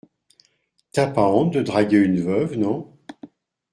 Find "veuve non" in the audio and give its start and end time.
2.21-2.91